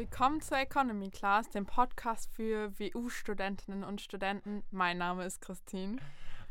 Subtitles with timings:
[0.00, 4.62] Willkommen zur Economy Class, dem Podcast für WU-Studentinnen und Studenten.
[4.70, 5.98] Mein Name ist Christine.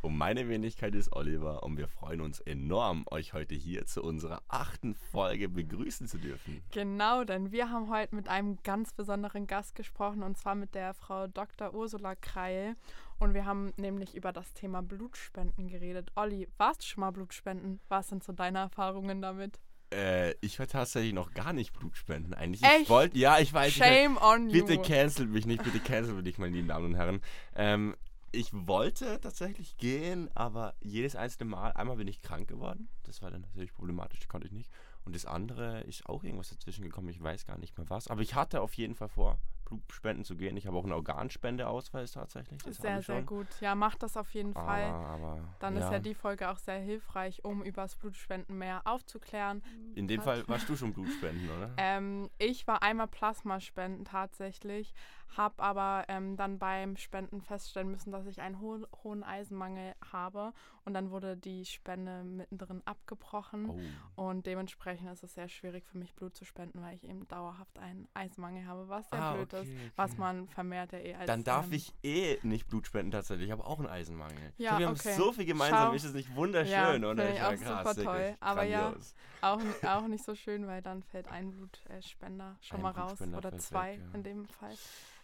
[0.04, 4.43] Und meine Wenigkeit ist Oliver und wir freuen uns enorm, euch heute hier zu unserer
[4.49, 6.62] achten Folge begrüßen zu dürfen.
[6.70, 10.93] Genau, denn wir haben heute mit einem ganz besonderen Gast gesprochen und zwar mit der
[10.93, 11.73] Frau Dr.
[11.73, 12.75] Ursula Kreil.
[13.18, 16.11] Und wir haben nämlich über das Thema Blutspenden geredet.
[16.13, 17.79] Olli, warst du schon mal Blutspenden?
[17.89, 19.59] Was sind so deine Erfahrungen damit?
[19.91, 22.33] Äh, ich war tatsächlich noch gar nicht Blutspenden.
[22.33, 22.83] Eigentlich, Echt?
[22.83, 23.73] ich wollte, ja, ich weiß.
[23.73, 24.66] Shame ich, on you.
[24.66, 27.21] Bitte cancelt mich nicht, bitte cancelt mich, meine lieben Damen und Herren.
[27.55, 27.95] Ähm,
[28.31, 32.88] ich wollte tatsächlich gehen, aber jedes einzelne Mal, einmal bin ich krank geworden.
[33.03, 34.70] Das war dann natürlich problematisch, das konnte ich nicht.
[35.03, 38.08] Und das andere ist auch irgendwas dazwischen gekommen, ich weiß gar nicht mehr was.
[38.08, 39.39] Aber ich hatte auf jeden Fall vor,
[39.70, 40.58] Blutspenden zu gehen.
[40.58, 42.62] Ich habe auch einen Organspendeausweis tatsächlich.
[42.64, 43.48] Das sehr, sehr gut.
[43.62, 44.84] Ja, mach das auf jeden Fall.
[44.84, 48.82] Aber, aber, Dann ist ja die Folge auch sehr hilfreich, um über das Blutspenden mehr
[48.86, 49.64] aufzuklären.
[49.95, 50.20] In dem.
[50.20, 51.72] Fall warst du schon Blutspenden, oder?
[51.78, 54.94] Ähm, ich war einmal Plasmaspenden tatsächlich,
[55.38, 60.53] habe aber ähm, dann beim Spenden feststellen müssen, dass ich einen hohen, hohen Eisenmangel habe
[60.86, 63.69] und dann wurde die Spende mittendrin abgebrochen
[64.16, 64.21] Oh.
[64.30, 67.77] und dementsprechend ist es sehr schwierig für mich Blut zu spenden, weil ich eben dauerhaft
[67.77, 70.19] einen Eisenmangel habe, was sehr Ah, blöd ist, okay, was okay.
[70.19, 73.47] man vermehrt ja eh als Dann darf ähm, ich eh nicht Blut spenden tatsächlich.
[73.47, 74.53] Ich habe auch einen Eisenmangel.
[74.58, 75.09] Ja, ich glaub, wir okay.
[75.14, 75.88] haben so viel gemeinsam.
[75.89, 75.93] Schau.
[75.93, 77.30] Ist es nicht wunderschön, Ja, oder?
[77.30, 78.38] ich Ja, auch super wirklich toll.
[78.39, 79.16] Aber ja, grandios.
[79.41, 83.58] auch, auch nicht so schön, weil dann fällt ein Blutspender schon Ein mal raus oder
[83.59, 84.16] zwei weg, ja.
[84.16, 84.73] in dem Fall.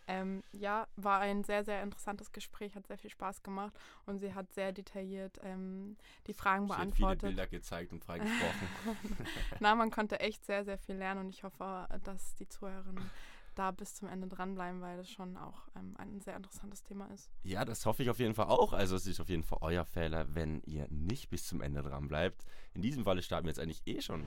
[0.08, 3.74] Ähm, ja, war ein sehr, sehr interessantes Gespräch, hat sehr viel Spaß gemacht
[4.06, 5.98] und sie hat sehr detailliert ähm,
[6.28, 7.22] die Fragen Sie hat viele beantwortet.
[7.22, 8.68] Bilder gezeigt und freigesprochen.
[9.60, 13.10] Na, man konnte echt sehr, sehr viel lernen und ich hoffe, dass die Zuhörerinnen
[13.56, 17.30] da bis zum Ende dranbleiben, weil das schon auch ähm, ein sehr interessantes Thema ist.
[17.44, 18.74] ja, das hoffe ich auf jeden Fall auch.
[18.74, 22.08] Also es ist auf jeden Fall euer Fehler, wenn ihr nicht bis zum Ende dran
[22.08, 22.46] bleibt.
[22.74, 24.26] In diesem Falle starten wir jetzt eigentlich eh schon.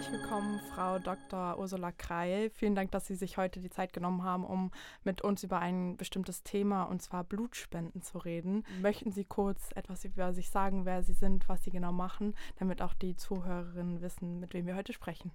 [0.00, 1.58] Herzlich willkommen, Frau Dr.
[1.58, 2.48] Ursula Kreil.
[2.48, 4.70] Vielen Dank, dass Sie sich heute die Zeit genommen haben, um
[5.04, 8.64] mit uns über ein bestimmtes Thema, und zwar Blutspenden, zu reden.
[8.80, 12.80] Möchten Sie kurz etwas über sich sagen, wer Sie sind, was Sie genau machen, damit
[12.80, 15.32] auch die Zuhörerinnen wissen, mit wem wir heute sprechen?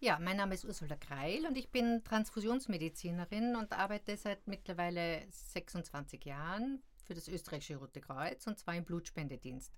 [0.00, 6.24] Ja, mein Name ist Ursula Kreil und ich bin Transfusionsmedizinerin und arbeite seit mittlerweile 26
[6.24, 9.70] Jahren für das österreichische Rote Kreuz und zwar im Blutspendedienst.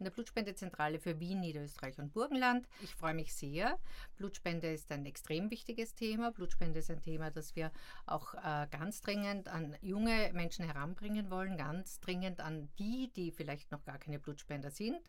[0.00, 2.66] In der Blutspendezentrale für Wien, Niederösterreich und Burgenland.
[2.82, 3.78] Ich freue mich sehr.
[4.16, 6.32] Blutspende ist ein extrem wichtiges Thema.
[6.32, 7.70] Blutspende ist ein Thema, das wir
[8.06, 13.70] auch äh, ganz dringend an junge Menschen heranbringen wollen, ganz dringend an die, die vielleicht
[13.70, 15.00] noch gar keine Blutspender sind.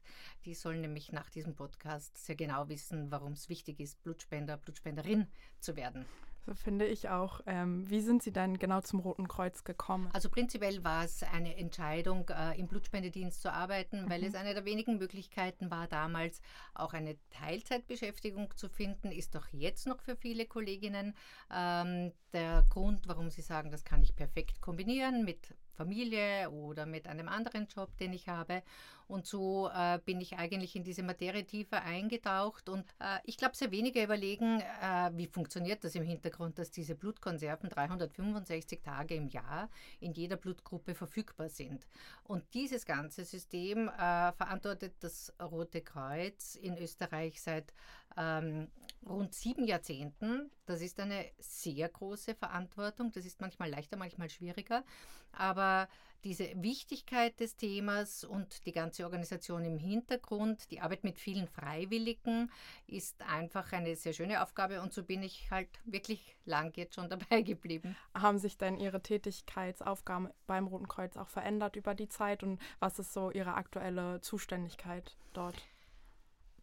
[0.45, 5.25] Die sollen nämlich nach diesem Podcast sehr genau wissen, warum es wichtig ist, Blutspender, Blutspenderin
[5.59, 6.05] zu werden.
[6.45, 7.41] So finde ich auch.
[7.45, 10.09] Ähm, wie sind Sie denn genau zum Roten Kreuz gekommen?
[10.11, 14.65] Also prinzipiell war es eine Entscheidung, äh, im Blutspendedienst zu arbeiten, weil es eine der
[14.65, 16.41] wenigen Möglichkeiten war, damals
[16.73, 21.13] auch eine Teilzeitbeschäftigung zu finden, ist doch jetzt noch für viele Kolleginnen
[21.53, 27.07] ähm, der Grund, warum sie sagen, das kann ich perfekt kombinieren mit Familie oder mit
[27.07, 28.61] einem anderen Job, den ich habe.
[29.07, 32.69] Und so äh, bin ich eigentlich in diese Materie tiefer eingetaucht.
[32.69, 36.95] Und äh, ich glaube, sehr wenige überlegen, äh, wie funktioniert das im Hintergrund, dass diese
[36.95, 39.69] Blutkonserven 365 Tage im Jahr
[39.99, 41.87] in jeder Blutgruppe verfügbar sind.
[42.23, 47.73] Und dieses ganze System äh, verantwortet das Rote Kreuz in Österreich seit
[48.15, 48.67] ähm,
[49.07, 50.51] rund sieben Jahrzehnten.
[50.65, 53.11] Das ist eine sehr große Verantwortung.
[53.11, 54.83] Das ist manchmal leichter, manchmal schwieriger.
[55.31, 55.87] Aber
[56.23, 62.51] diese Wichtigkeit des Themas und die ganze Organisation im Hintergrund, die Arbeit mit vielen Freiwilligen,
[62.85, 64.81] ist einfach eine sehr schöne Aufgabe.
[64.81, 67.95] Und so bin ich halt wirklich lang jetzt schon dabei geblieben.
[68.13, 72.99] Haben sich denn Ihre Tätigkeitsaufgaben beim Roten Kreuz auch verändert über die Zeit und was
[72.99, 75.55] ist so Ihre aktuelle Zuständigkeit dort?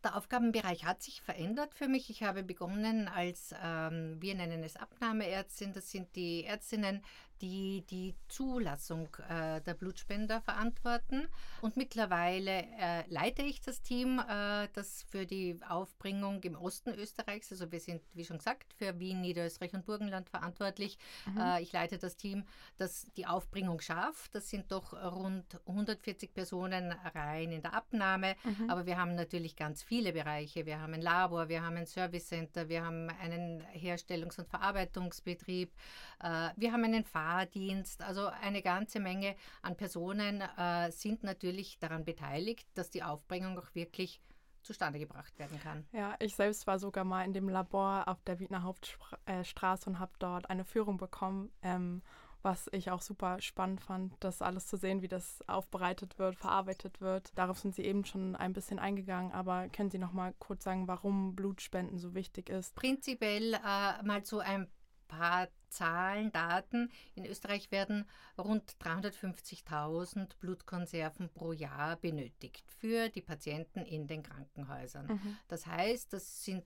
[0.05, 2.09] Der Aufgabenbereich hat sich verändert für mich.
[2.09, 7.03] Ich habe begonnen als, ähm, wir nennen es Abnahmeärztin, das sind die Ärztinnen,
[7.41, 11.27] die die Zulassung äh, der Blutspender verantworten.
[11.61, 17.51] Und mittlerweile äh, leite ich das Team, äh, das für die Aufbringung im Osten Österreichs,
[17.53, 20.99] also wir sind, wie schon gesagt, für Wien, Niederösterreich und Burgenland verantwortlich.
[21.39, 22.45] Äh, ich leite das Team,
[22.77, 24.35] das die Aufbringung schafft.
[24.35, 28.37] Das sind doch rund 140 Personen rein in der Abnahme.
[28.69, 30.67] Aber wir haben natürlich ganz viele Bereiche.
[30.67, 35.73] Wir haben ein Labor, wir haben ein Service Center, wir haben einen Herstellungs- und Verarbeitungsbetrieb,
[36.21, 38.03] äh, wir haben einen Fahrdienst.
[38.03, 43.75] Also eine ganze Menge an Personen äh, sind natürlich daran beteiligt, dass die Aufbringung auch
[43.75, 44.21] wirklich
[44.63, 45.87] zustande gebracht werden kann.
[45.93, 50.13] Ja, ich selbst war sogar mal in dem Labor auf der Wiener Hauptstraße und habe
[50.19, 52.03] dort eine Führung bekommen, ähm,
[52.43, 57.01] was ich auch super spannend fand, das alles zu sehen, wie das aufbereitet wird, verarbeitet
[57.01, 57.37] wird.
[57.37, 60.87] Darauf sind Sie eben schon ein bisschen eingegangen, aber können Sie noch mal kurz sagen,
[60.87, 62.75] warum Blutspenden so wichtig ist?
[62.75, 64.69] Prinzipiell äh, mal so ein
[65.09, 66.91] paar Zahlen, Daten.
[67.15, 68.07] In Österreich werden
[68.37, 75.07] rund 350.000 Blutkonserven pro Jahr benötigt für die Patienten in den Krankenhäusern.
[75.07, 75.37] Mhm.
[75.49, 76.65] Das heißt, das sind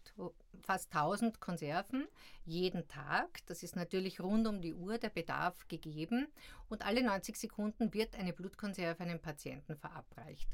[0.62, 2.06] fast 1000 Konserven
[2.44, 3.40] jeden Tag.
[3.46, 6.28] Das ist natürlich rund um die Uhr der Bedarf gegeben
[6.69, 10.48] und alle 90 Sekunden wird eine Blutkonserve einem Patienten verabreicht.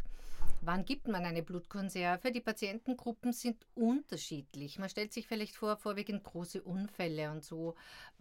[0.61, 2.33] Wann gibt man eine Blutkonserve?
[2.33, 4.79] Die Patientengruppen sind unterschiedlich.
[4.79, 7.75] Man stellt sich vielleicht vor, vorwiegend große Unfälle und so.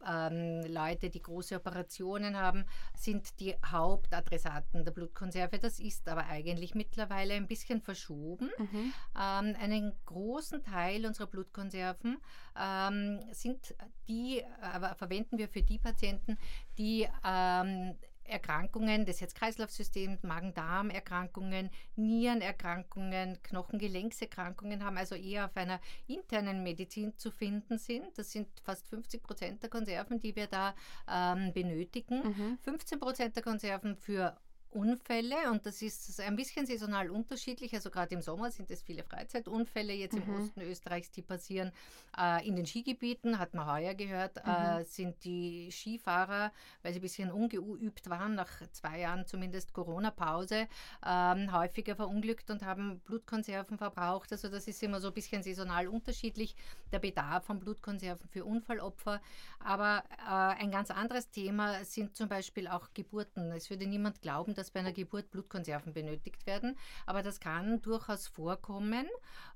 [0.08, 5.60] Ähm, Leute, die große Operationen haben, sind die Hauptadressaten der Blutkonserve.
[5.60, 8.50] Das ist aber eigentlich mittlerweile ein bisschen verschoben.
[8.58, 8.94] Mhm.
[9.16, 12.18] Ähm, einen großen Teil unserer Blutkonserven
[12.60, 13.76] ähm, sind
[14.08, 16.38] die, äh, verwenden wir für die Patienten,
[16.78, 17.96] die ähm,
[18.28, 27.78] Erkrankungen des Herz-Kreislauf-Systems, Magen-Darm-Erkrankungen, Nierenerkrankungen, Knochengelenkserkrankungen haben, also eher auf einer internen Medizin zu finden
[27.78, 28.18] sind.
[28.18, 30.76] Das sind fast 50 Prozent der Konserven, die wir da
[31.10, 32.24] ähm, benötigen.
[32.24, 32.58] Mhm.
[32.62, 34.38] 15 Prozent der Konserven für
[34.72, 37.74] Unfälle und das ist ein bisschen saisonal unterschiedlich.
[37.74, 40.24] Also gerade im Sommer sind es viele Freizeitunfälle jetzt mhm.
[40.24, 41.72] im Osten Österreichs, die passieren.
[42.18, 44.82] Äh, in den Skigebieten, hat man heuer gehört, äh, mhm.
[44.82, 46.52] äh, sind die Skifahrer,
[46.84, 50.68] weil sie ein bisschen ungeübt waren, nach zwei Jahren zumindest Corona-Pause,
[51.06, 54.32] äh, häufiger verunglückt und haben Blutkonserven verbraucht.
[54.32, 56.56] Also das ist immer so ein bisschen saisonal unterschiedlich,
[56.92, 59.22] der Bedarf von Blutkonserven für Unfallopfer.
[59.60, 63.52] Aber äh, ein ganz anderes Thema sind zum Beispiel auch Geburten.
[63.52, 68.28] Es würde niemand glauben, dass bei einer Geburt Blutkonserven benötigt werden, aber das kann durchaus
[68.28, 69.08] vorkommen.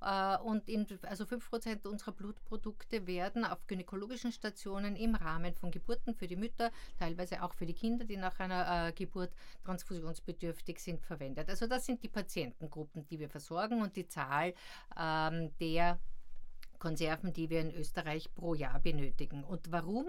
[0.02, 6.13] Äh, und in, also 5% unserer Blutprodukte werden auf gynäkologischen Stationen im Rahmen von Geburten
[6.13, 11.02] für die Mütter, teilweise auch für die Kinder, die nach einer äh, Geburt transfusionsbedürftig sind,
[11.06, 11.50] verwendet.
[11.50, 14.54] Also das sind die Patientengruppen, die wir versorgen und die Zahl
[14.98, 16.00] ähm, der
[16.81, 19.44] Konserven, die wir in Österreich pro Jahr benötigen.
[19.44, 20.08] Und warum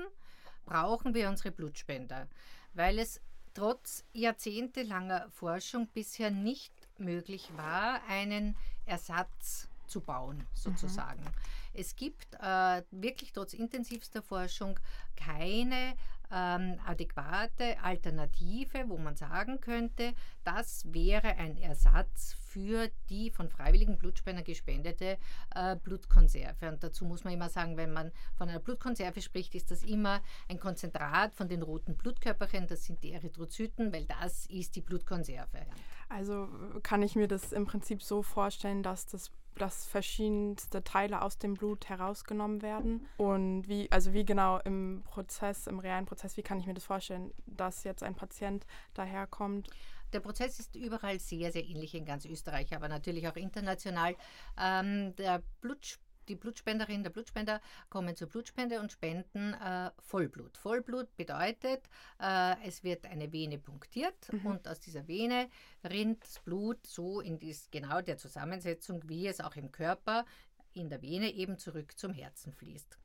[0.64, 2.28] brauchen wir unsere Blutspender?
[2.74, 3.20] Weil es
[3.54, 8.56] trotz jahrzehntelanger Forschung bisher nicht möglich war, einen
[8.86, 11.22] Ersatz zu bauen, sozusagen.
[11.22, 11.30] Mhm.
[11.74, 14.78] Es gibt äh, wirklich trotz intensivster Forschung
[15.16, 15.94] keine
[16.32, 20.14] ähm, adäquate Alternative, wo man sagen könnte,
[20.44, 25.18] das wäre ein Ersatz für die von freiwilligen Blutspendern gespendete
[25.54, 26.68] äh, Blutkonserve.
[26.68, 30.22] Und dazu muss man immer sagen, wenn man von einer Blutkonserve spricht, ist das immer
[30.48, 35.66] ein Konzentrat von den roten Blutkörperchen, das sind die Erythrozyten, weil das ist die Blutkonserve.
[36.08, 36.48] Also
[36.82, 41.54] kann ich mir das im Prinzip so vorstellen, dass das dass verschiedenste Teile aus dem
[41.54, 43.06] Blut herausgenommen werden.
[43.16, 46.84] Und wie, also wie genau im Prozess, im realen Prozess, wie kann ich mir das
[46.84, 49.68] vorstellen, dass jetzt ein Patient daherkommt?
[50.12, 54.14] Der Prozess ist überall sehr, sehr ähnlich in ganz Österreich, aber natürlich auch international.
[54.60, 55.98] Ähm, der Blut,
[56.32, 60.56] die Blutspenderinnen, der Blutspender kommen zur Blutspende und spenden äh, Vollblut.
[60.56, 61.82] Vollblut bedeutet,
[62.18, 64.46] äh, es wird eine Vene punktiert mhm.
[64.46, 65.50] und aus dieser Vene
[65.84, 70.24] rinnt das Blut so in dies, genau der Zusammensetzung, wie es auch im Körper
[70.72, 72.96] in der Vene eben zurück zum Herzen fließt.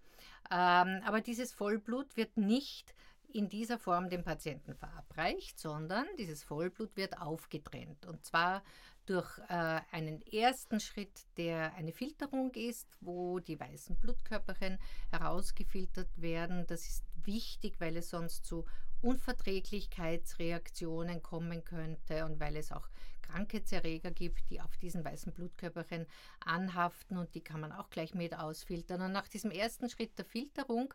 [0.50, 2.96] Ähm, aber dieses Vollblut wird nicht
[3.34, 8.06] in dieser Form dem Patienten verabreicht, sondern dieses Vollblut wird aufgetrennt.
[8.06, 8.64] Und zwar
[9.10, 14.78] durch äh, einen ersten Schritt, der eine Filterung ist, wo die weißen Blutkörperchen
[15.12, 16.66] herausgefiltert werden.
[16.68, 18.66] Das ist wichtig, weil es sonst zu
[19.02, 22.88] Unverträglichkeitsreaktionen kommen könnte und weil es auch
[23.22, 26.06] Krankheitserreger gibt, die auf diesen weißen Blutkörperchen
[26.40, 29.02] anhaften und die kann man auch gleich mit ausfiltern.
[29.02, 30.94] Und nach diesem ersten Schritt der Filterung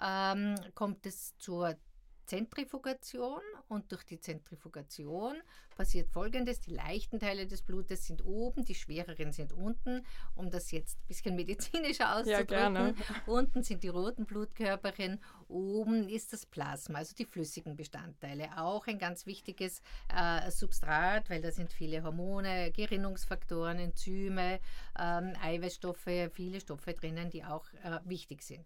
[0.00, 1.76] ähm, kommt es zur
[2.26, 5.36] Zentrifugation und durch die Zentrifugation
[5.76, 6.60] passiert Folgendes.
[6.60, 10.06] Die leichten Teile des Blutes sind oben, die schwereren sind unten.
[10.34, 12.74] Um das jetzt ein bisschen medizinischer auszudrücken.
[12.76, 12.94] Ja,
[13.26, 18.50] unten sind die roten Blutkörperchen, oben ist das Plasma, also die flüssigen Bestandteile.
[18.56, 24.60] Auch ein ganz wichtiges äh, Substrat, weil da sind viele Hormone, Gerinnungsfaktoren, Enzyme,
[24.98, 28.64] ähm, Eiweißstoffe, viele Stoffe drinnen, die auch äh, wichtig sind.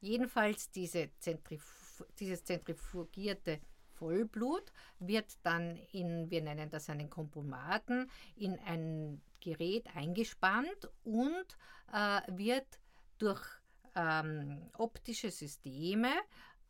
[0.00, 1.81] Jedenfalls diese Zentrifugation
[2.18, 3.60] dieses zentrifugierte
[3.94, 11.46] Vollblut wird dann in, wir nennen das einen Kompomaten, in ein Gerät eingespannt und
[11.92, 12.66] äh, wird
[13.18, 13.44] durch
[13.94, 16.10] ähm, optische Systeme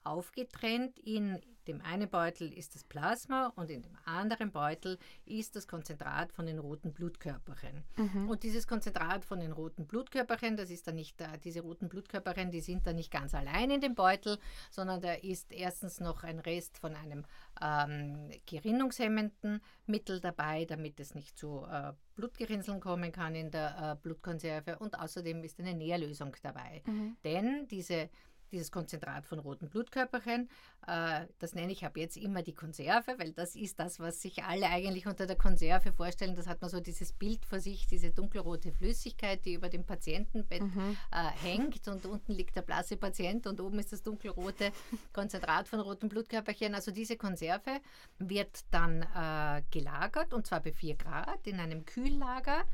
[0.04, 0.98] aufgetrennt.
[0.98, 6.32] In dem einen Beutel ist das Plasma und in dem anderen Beutel ist das Konzentrat
[6.32, 7.84] von den roten Blutkörperchen.
[7.96, 8.28] Mhm.
[8.28, 12.50] Und dieses Konzentrat von den roten Blutkörperchen, das ist dann nicht, äh, diese roten Blutkörperchen,
[12.50, 14.38] die sind dann nicht ganz allein in dem Beutel,
[14.70, 17.24] sondern da ist erstens noch ein Rest von einem
[17.60, 24.02] ähm, gerinnungshemmenden Mittel dabei, damit es nicht zu äh, Blutgerinnseln kommen kann in der äh,
[24.02, 26.82] Blutkonserve und außerdem ist eine Nährlösung dabei.
[26.86, 27.16] Mhm.
[27.24, 28.10] Denn diese
[28.52, 30.48] dieses Konzentrat von roten Blutkörperchen.
[30.86, 34.44] Äh, das nenne ich ab jetzt immer die Konserve, weil das ist das, was sich
[34.44, 36.36] alle eigentlich unter der Konserve vorstellen.
[36.36, 40.62] Das hat man so dieses Bild vor sich, diese dunkelrote Flüssigkeit, die über dem Patientenbett
[40.62, 40.96] mhm.
[41.10, 44.72] äh, hängt und unten liegt der blasse Patient und oben ist das dunkelrote
[45.12, 46.74] Konzentrat von roten Blutkörperchen.
[46.74, 47.80] Also diese Konserve
[48.18, 52.64] wird dann äh, gelagert und zwar bei 4 Grad in einem Kühllager.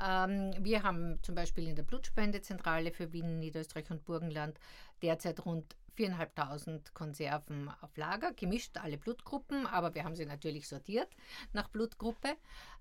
[0.00, 4.58] Ähm, wir haben zum Beispiel in der Blutspendezentrale für Wien, Niederösterreich und Burgenland
[5.02, 11.08] derzeit rund 4.500 Konserven auf Lager, gemischt alle Blutgruppen, aber wir haben sie natürlich sortiert
[11.52, 12.36] nach Blutgruppe.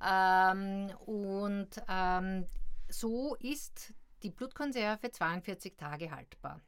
[0.05, 2.45] Ähm, und ähm,
[2.89, 3.93] so ist
[4.23, 6.61] die Blutkonserve 42 Tage haltbar.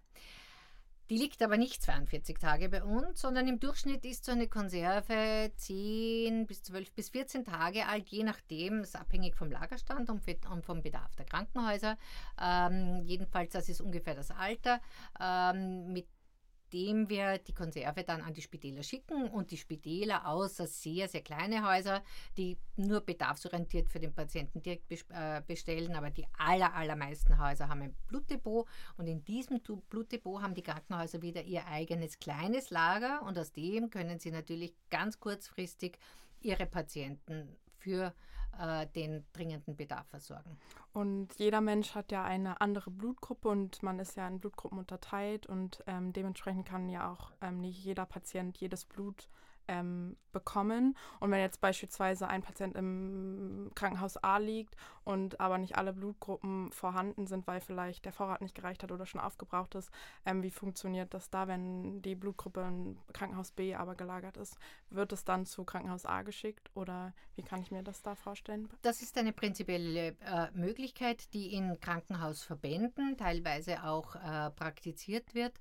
[1.10, 5.52] Die liegt aber nicht 42 Tage bei uns, sondern im Durchschnitt ist so eine Konserve
[5.56, 10.22] 10 bis 12 bis 14 Tage alt, je nachdem, ist abhängig vom Lagerstand und
[10.66, 11.98] vom Bedarf der Krankenhäuser.
[12.40, 14.82] Ähm, jedenfalls, das ist ungefähr das Alter.
[15.20, 16.06] Ähm, mit
[16.74, 21.22] dem wir die Konserve dann an die Spitäler schicken und die Spitäler außer sehr, sehr
[21.22, 22.04] kleine Häuser,
[22.38, 27.82] die nur bedarfsorientiert für den Patienten direkt äh, bestellen, aber die aller, allermeisten Häuser haben
[27.82, 33.38] ein Blutdepot und in diesem Blutdepot haben die Krankenhäuser wieder ihr eigenes kleines Lager und
[33.38, 35.98] aus dem können sie natürlich ganz kurzfristig
[36.42, 38.14] ihre Patienten für
[38.58, 40.58] äh, den dringenden Bedarf versorgen.
[40.94, 45.46] Und jeder Mensch hat ja eine andere Blutgruppe und man ist ja in Blutgruppen unterteilt
[45.46, 49.30] und ähm, dementsprechend kann ja auch ähm, nicht jeder Patient jedes Blut
[49.70, 50.98] ähm, bekommen.
[51.20, 56.72] Und wenn jetzt beispielsweise ein Patient im Krankenhaus A liegt und aber nicht alle Blutgruppen
[56.72, 59.90] vorhanden sind, weil vielleicht der Vorrat nicht gereicht hat oder schon aufgebraucht ist,
[60.26, 64.58] ähm, wie funktioniert das da, wenn die Blutgruppe in Krankenhaus B aber gelagert ist?
[64.90, 68.70] Wird es dann zu Krankenhaus A geschickt oder wie kann ich mir das da vorstellen?
[68.82, 75.54] Das ist eine prinzipielle äh, Möglichkeit, die in Krankenhausverbänden teilweise auch äh, praktiziert wird.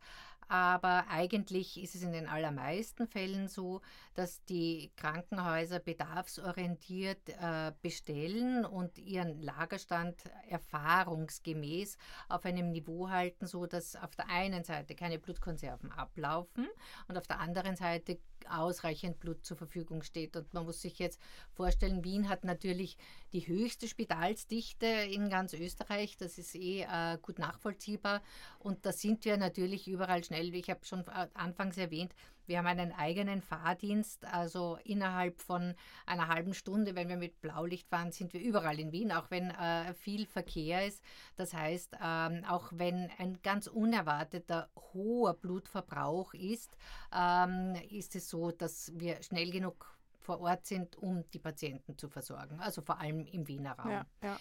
[0.49, 3.83] Aber eigentlich ist es in den allermeisten Fällen so,
[4.14, 10.17] dass die Krankenhäuser bedarfsorientiert äh, bestellen und ihren Lagerstand
[10.49, 16.67] erfahrungsgemäß auf einem Niveau halten, so dass auf der einen Seite keine Blutkonserven ablaufen
[17.09, 20.37] und auf der anderen Seite ausreichend Blut zur Verfügung steht.
[20.37, 21.21] Und man muss sich jetzt
[21.52, 22.97] vorstellen, Wien hat natürlich
[23.33, 26.17] die höchste Spitalsdichte in ganz Österreich.
[26.17, 28.23] Das ist eh äh, gut nachvollziehbar.
[28.59, 30.38] Und da sind wir natürlich überall schnell.
[30.42, 32.14] Ich habe schon anfangs erwähnt,
[32.49, 35.75] wir haben einen eigenen Fahrdienst, also innerhalb von
[36.07, 39.50] einer halben Stunde, wenn wir mit Blaulicht fahren, sind wir überall in Wien, auch wenn
[39.50, 41.02] äh, viel Verkehr ist.
[41.37, 46.75] Das heißt, ähm, auch wenn ein ganz unerwarteter hoher Blutverbrauch ist,
[47.14, 52.09] ähm, ist es so, dass wir schnell genug vor Ort sind, um die Patienten zu
[52.09, 53.90] versorgen, also vor allem im Wiener Raum.
[53.90, 54.38] Ja, ja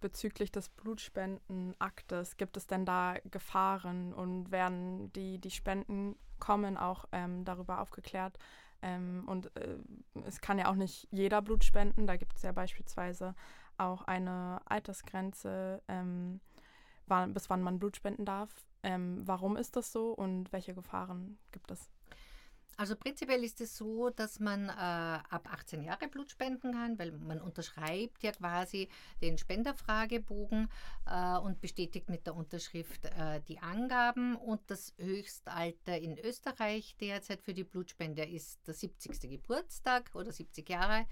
[0.00, 7.06] bezüglich des Blutspendenaktes, gibt es denn da Gefahren und werden die, die Spenden kommen auch
[7.12, 8.38] ähm, darüber aufgeklärt?
[8.82, 9.78] Ähm, und äh,
[10.24, 12.06] es kann ja auch nicht jeder Blut spenden.
[12.06, 13.34] Da gibt es ja beispielsweise
[13.78, 16.40] auch eine Altersgrenze, ähm,
[17.06, 18.50] wann, bis wann man Blut spenden darf.
[18.82, 21.90] Ähm, warum ist das so und welche Gefahren gibt es?
[22.78, 27.10] Also prinzipiell ist es so, dass man äh, ab 18 Jahre Blut spenden kann, weil
[27.12, 28.90] man unterschreibt ja quasi
[29.22, 30.68] den Spenderfragebogen
[31.06, 34.36] äh, und bestätigt mit der Unterschrift äh, die Angaben.
[34.36, 39.20] Und das Höchstalter in Österreich derzeit für die Blutspende ist der 70.
[39.22, 41.06] Geburtstag oder 70 Jahre.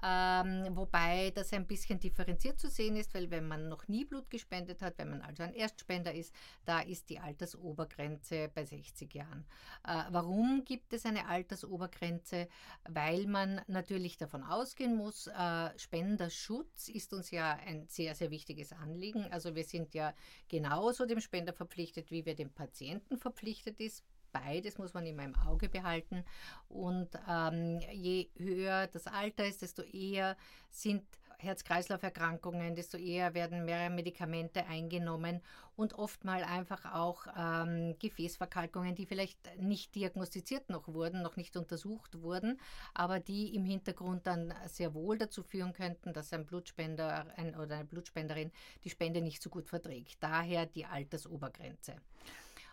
[0.00, 4.30] Ähm, wobei das ein bisschen differenziert zu sehen ist, weil wenn man noch nie Blut
[4.30, 6.32] gespendet hat, wenn man also ein Erstspender ist,
[6.64, 9.44] da ist die Altersobergrenze bei 60 Jahren.
[9.84, 12.48] Äh, warum gibt es eine Altersobergrenze?
[12.88, 18.72] Weil man natürlich davon ausgehen muss, äh, Spenderschutz ist uns ja ein sehr, sehr wichtiges
[18.72, 19.26] Anliegen.
[19.32, 20.14] Also wir sind ja
[20.48, 25.34] genauso dem Spender verpflichtet, wie wir dem Patienten verpflichtet ist beides muss man immer im
[25.36, 26.24] Auge behalten.
[26.68, 30.36] Und ähm, je höher das Alter ist, desto eher
[30.70, 31.04] sind
[31.40, 35.40] Herz-Kreislauf-Erkrankungen, desto eher werden mehrere Medikamente eingenommen
[35.76, 42.20] und oftmal einfach auch ähm, Gefäßverkalkungen, die vielleicht nicht diagnostiziert noch wurden, noch nicht untersucht
[42.20, 42.58] wurden,
[42.92, 47.76] aber die im Hintergrund dann sehr wohl dazu führen könnten, dass ein Blutspender ein, oder
[47.76, 48.50] eine Blutspenderin
[48.82, 50.16] die Spende nicht so gut verträgt.
[50.20, 51.94] Daher die Altersobergrenze.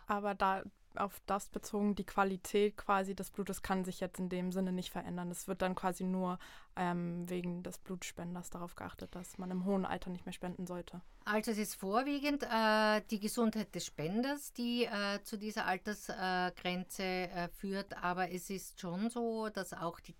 [0.08, 0.62] Aber da
[0.98, 4.90] auf das bezogen, die Qualität quasi des Blutes kann sich jetzt in dem Sinne nicht
[4.90, 5.30] verändern.
[5.30, 6.38] Es wird dann quasi nur
[6.76, 11.00] ähm, wegen des Blutspenders darauf geachtet, dass man im hohen Alter nicht mehr spenden sollte.
[11.24, 17.48] Also es ist vorwiegend äh, die Gesundheit des Spenders, die äh, zu dieser Altersgrenze äh,
[17.48, 20.14] führt, aber es ist schon so, dass auch die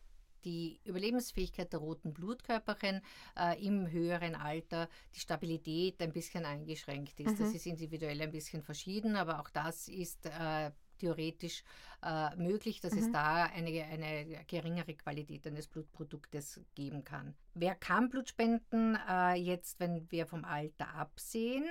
[0.46, 3.02] die Überlebensfähigkeit der roten Blutkörperchen
[3.36, 7.38] äh, im höheren Alter, die Stabilität ein bisschen eingeschränkt ist.
[7.38, 7.44] Mhm.
[7.44, 11.64] Das ist individuell ein bisschen verschieden, aber auch das ist äh, theoretisch
[12.02, 12.98] äh, möglich, dass mhm.
[12.98, 17.34] es da eine, eine geringere Qualität eines Blutproduktes geben kann.
[17.54, 18.96] Wer kann Blut spenden?
[19.08, 21.64] Äh, jetzt, wenn wir vom Alter absehen,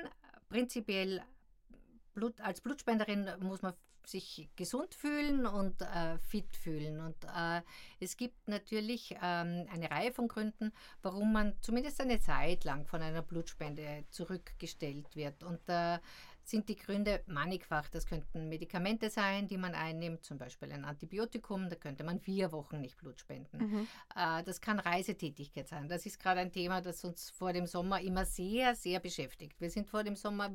[0.49, 1.23] prinzipiell
[2.13, 3.73] Blut, als Blutspenderin muss man
[4.07, 6.99] sich gesund fühlen und äh, fit fühlen.
[6.99, 7.61] Und äh,
[7.99, 10.71] es gibt natürlich ähm, eine Reihe von Gründen,
[11.01, 15.43] warum man zumindest eine Zeit lang von einer Blutspende zurückgestellt wird.
[15.43, 15.99] Und äh,
[16.47, 17.89] sind die Gründe mannigfach.
[17.89, 22.51] Das könnten Medikamente sein, die man einnimmt, zum Beispiel ein Antibiotikum, da könnte man vier
[22.51, 23.57] Wochen nicht Blut spenden.
[23.57, 23.87] Mhm.
[24.15, 25.89] Äh, das kann Reisetätigkeit sein.
[25.89, 29.59] Das ist gerade ein Thema, das uns vor dem Sommer immer sehr, sehr beschäftigt.
[29.59, 30.51] Wir sind vor dem Sommer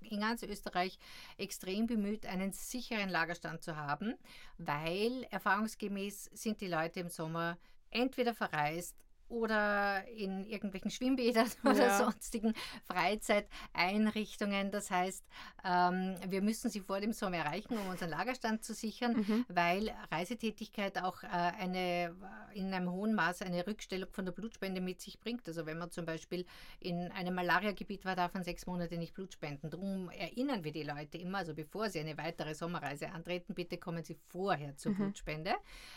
[0.00, 0.98] in ganz Österreich
[1.36, 4.14] extrem bemüht, einen sicheren Lagerstand zu haben,
[4.56, 7.58] weil erfahrungsgemäß sind die Leute im Sommer
[7.90, 8.96] entweder verreist
[9.28, 11.98] oder in irgendwelchen Schwimmbädern oder ja.
[11.98, 12.54] sonstigen
[12.84, 14.70] Freizeiteinrichtungen.
[14.70, 15.24] Das heißt,
[15.64, 19.44] ähm, wir müssen sie vor dem Sommer erreichen, um unseren Lagerstand zu sichern, mhm.
[19.48, 22.14] weil Reisetätigkeit auch äh, eine,
[22.54, 25.46] in einem hohen Maß eine Rückstellung von der Blutspende mit sich bringt.
[25.46, 26.46] Also wenn man zum Beispiel
[26.80, 29.70] in einem Malariagebiet war, darf man sechs Monate nicht Blut spenden.
[29.70, 34.04] Darum erinnern wir die Leute immer, also bevor sie eine weitere Sommerreise antreten, bitte kommen
[34.04, 34.96] sie vorher zur mhm.
[34.96, 35.54] Blutspende.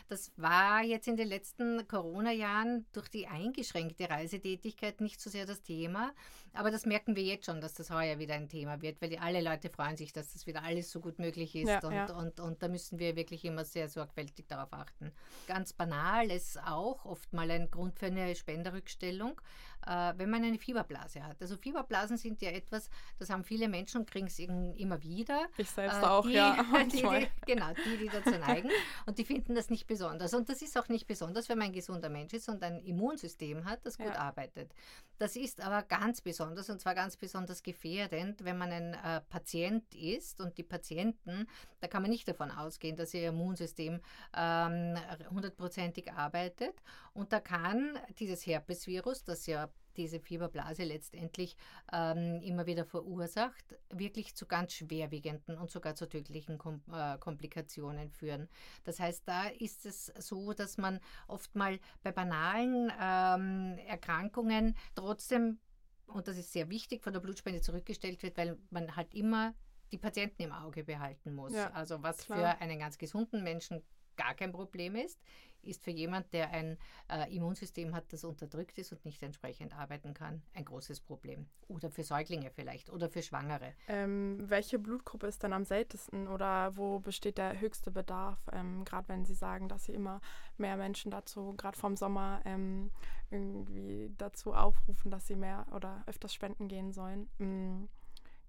[0.08, 5.46] Das war jetzt in den letzten Corona-Jahren durch die die eingeschränkte Reisetätigkeit nicht so sehr
[5.46, 6.12] das Thema.
[6.54, 9.20] Aber das merken wir jetzt schon, dass das heuer wieder ein Thema wird, weil die,
[9.20, 11.70] alle Leute freuen sich, dass das wieder alles so gut möglich ist.
[11.70, 12.14] Ja, und, ja.
[12.14, 15.12] Und, und da müssen wir wirklich immer sehr sorgfältig darauf achten.
[15.48, 19.40] Ganz banal ist auch oft mal ein Grund für eine Spenderrückstellung
[19.88, 21.42] äh, wenn man eine Fieberblase hat.
[21.42, 25.48] Also Fieberblasen sind ja etwas, das haben viele Menschen und kriegen es immer wieder.
[25.58, 26.52] Ich selbst äh, auch, die, ja.
[26.92, 28.70] Die, die, genau, die, die dazu neigen.
[29.06, 30.34] und die finden das nicht besonders.
[30.34, 33.66] Und das ist auch nicht besonders, wenn man ein gesunder Mensch ist und ein Immunsystem
[33.66, 34.16] hat, das gut ja.
[34.16, 34.72] arbeitet.
[35.18, 39.94] Das ist aber ganz besonders und zwar ganz besonders gefährdend, wenn man ein äh, Patient
[39.96, 41.48] ist und die Patienten,
[41.80, 44.00] da kann man nicht davon ausgehen, dass ihr Immunsystem
[44.36, 44.98] ähm,
[45.30, 46.76] hundertprozentig ähm, arbeitet.
[47.14, 51.56] Und da kann dieses Herpesvirus, das ja diese Fieberblase letztendlich
[51.92, 58.10] ähm, immer wieder verursacht, wirklich zu ganz schwerwiegenden und sogar zu tödlichen Kom äh, Komplikationen
[58.10, 58.50] führen.
[58.84, 65.60] Das heißt, da ist es so, dass man oft mal bei banalen ähm, Erkrankungen trotzdem,
[66.14, 69.54] und das ist sehr wichtig, von der Blutspende zurückgestellt wird, weil man halt immer
[69.92, 71.54] die Patienten im Auge behalten muss.
[71.54, 72.38] Ja, also was klar.
[72.38, 73.82] für einen ganz gesunden Menschen
[74.16, 75.20] gar kein Problem ist,
[75.64, 76.78] ist für jemand, der ein
[77.10, 81.48] äh, Immunsystem hat, das unterdrückt ist und nicht entsprechend arbeiten kann, ein großes Problem.
[81.68, 83.74] Oder für Säuglinge vielleicht oder für Schwangere.
[83.88, 88.40] Ähm, welche Blutgruppe ist dann am seltensten oder wo besteht der höchste Bedarf?
[88.52, 90.22] Ähm, gerade wenn Sie sagen, dass Sie immer
[90.58, 92.92] mehr Menschen dazu, gerade vom Sommer, ähm,
[93.32, 97.30] irgendwie dazu aufrufen, dass sie mehr oder öfters spenden gehen sollen.
[97.40, 97.90] Ähm,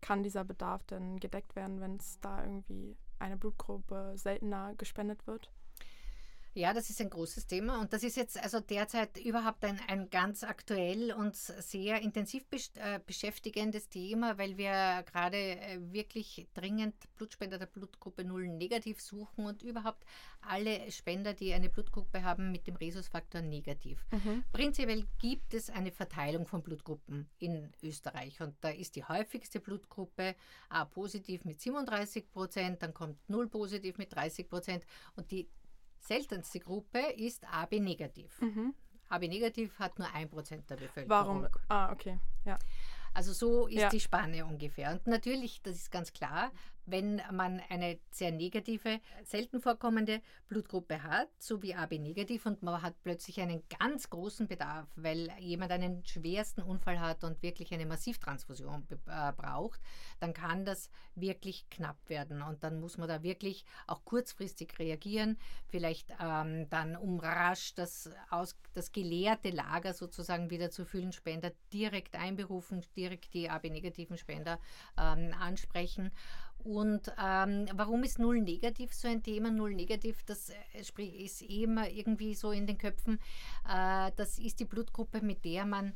[0.00, 5.50] kann dieser Bedarf denn gedeckt werden, wenn es da irgendwie eine Blutgruppe seltener gespendet wird?
[6.54, 10.10] Ja, das ist ein großes Thema und das ist jetzt also derzeit überhaupt ein, ein
[10.10, 17.58] ganz aktuell und sehr intensiv äh, beschäftigendes Thema, weil wir gerade äh, wirklich dringend Blutspender
[17.58, 20.04] der Blutgruppe 0 negativ suchen und überhaupt
[20.42, 24.04] alle Spender, die eine Blutgruppe haben, mit dem Rhesusfaktor negativ.
[24.10, 24.44] Mhm.
[24.52, 30.34] Prinzipiell gibt es eine Verteilung von Blutgruppen in Österreich und da ist die häufigste Blutgruppe
[30.68, 34.84] A positiv mit 37 Prozent, dann kommt 0 positiv mit 30 Prozent
[35.16, 35.48] und die
[36.02, 38.40] seltenste Gruppe ist AB negativ.
[38.40, 38.74] Mhm.
[39.08, 41.08] AB negativ hat nur ein Prozent der Bevölkerung.
[41.08, 41.48] Warum?
[41.68, 42.18] Ah, okay.
[42.44, 42.58] Ja.
[43.14, 43.88] Also so ist ja.
[43.90, 44.90] die Spanne ungefähr.
[44.90, 46.50] Und natürlich, das ist ganz klar,
[46.86, 52.82] wenn man eine sehr negative, selten vorkommende Blutgruppe hat, so wie AB negativ, und man
[52.82, 57.86] hat plötzlich einen ganz großen Bedarf, weil jemand einen schwersten Unfall hat und wirklich eine
[57.86, 59.80] Massivtransfusion äh, braucht,
[60.20, 62.42] dann kann das wirklich knapp werden.
[62.42, 68.10] Und dann muss man da wirklich auch kurzfristig reagieren, vielleicht ähm, dann um rasch das,
[68.30, 74.58] aus, das geleerte Lager sozusagen wieder zu füllen, Spender direkt einberufen, direkt die AB-negativen Spender
[74.98, 76.10] ähm, ansprechen.
[76.64, 79.50] Und ähm, warum ist Null negativ so ein Thema?
[79.50, 83.18] Null negativ, das äh, ist eh immer irgendwie so in den Köpfen.
[83.68, 85.94] Äh, das ist die Blutgruppe, mit der man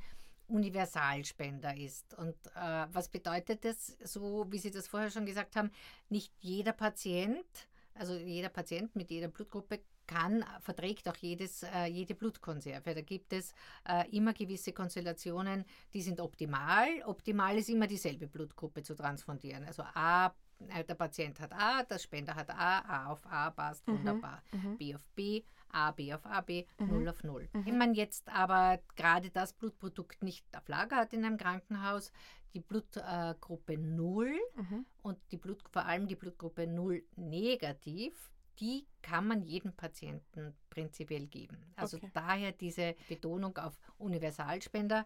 [0.48, 2.14] Universalspender ist.
[2.14, 5.70] Und äh, was bedeutet das, so wie Sie das vorher schon gesagt haben,
[6.08, 7.46] nicht jeder Patient,
[7.94, 12.94] also jeder Patient mit jeder Blutgruppe kann, verträgt auch jedes, äh, jede Blutkonserve.
[12.94, 13.52] Da gibt es
[13.88, 16.88] äh, immer gewisse Konstellationen, die sind optimal.
[17.06, 19.64] Optimal ist immer dieselbe Blutgruppe zu transfundieren.
[19.64, 23.98] Also A, der Patient hat A, der Spender hat A, A auf A passt, mhm.
[23.98, 24.42] wunderbar.
[24.52, 24.78] Mhm.
[24.78, 26.88] B auf B, A, B auf A, B, mhm.
[26.88, 27.48] 0 auf 0.
[27.52, 27.66] Mhm.
[27.66, 32.12] Wenn man jetzt aber gerade das Blutprodukt nicht auf Lager hat in einem Krankenhaus,
[32.54, 34.86] die Blutgruppe äh, 0 mhm.
[35.02, 41.26] und die Blut, vor allem die Blutgruppe 0 negativ, die kann man jedem Patienten prinzipiell
[41.26, 41.58] geben.
[41.76, 42.10] Also okay.
[42.14, 45.04] daher diese Betonung auf Universalspender.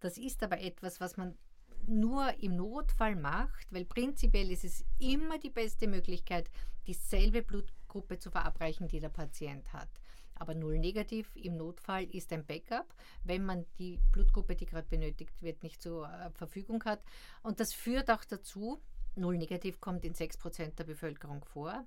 [0.00, 1.38] Das ist aber etwas, was man
[1.86, 6.50] nur im Notfall macht, weil prinzipiell ist es immer die beste Möglichkeit,
[6.86, 9.88] dieselbe Blutgruppe zu verabreichen, die der Patient hat.
[10.34, 15.42] Aber null negativ im Notfall ist ein Backup, wenn man die Blutgruppe, die gerade benötigt
[15.42, 17.02] wird, nicht zur äh, Verfügung hat.
[17.42, 18.80] Und das führt auch dazu,
[19.16, 21.84] null negativ kommt in 6% der Bevölkerung vor.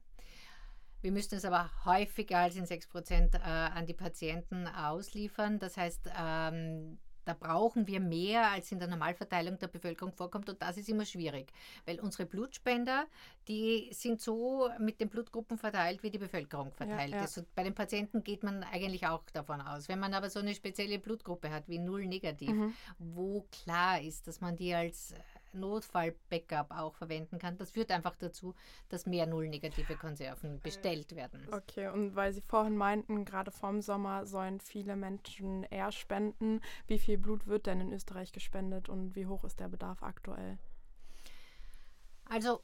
[1.02, 5.60] Wir müssen es aber häufiger als in 6% äh, an die Patienten ausliefern.
[5.60, 10.50] Das heißt, ähm, da brauchen wir mehr, als in der Normalverteilung der Bevölkerung vorkommt.
[10.50, 11.52] Und das ist immer schwierig,
[11.86, 13.06] weil unsere Blutspender,
[13.48, 17.24] die sind so mit den Blutgruppen verteilt, wie die Bevölkerung verteilt ja, ja.
[17.24, 17.38] ist.
[17.38, 19.90] Und bei den Patienten geht man eigentlich auch davon aus.
[19.90, 22.74] Wenn man aber so eine spezielle Blutgruppe hat, wie Null negativ, mhm.
[23.00, 25.14] wo klar ist, dass man die als
[25.54, 27.58] Notfall-Backup auch verwenden kann.
[27.58, 28.56] Das führt einfach dazu,
[28.90, 31.48] dass mehr null-negative Konserven bestellt werden.
[31.52, 36.62] Okay, und weil Sie vorhin meinten, gerade vorm Sommer sollen viele Menschen eher spenden.
[36.88, 40.58] Wie viel Blut wird denn in Österreich gespendet und wie hoch ist der Bedarf aktuell?
[42.26, 42.64] Also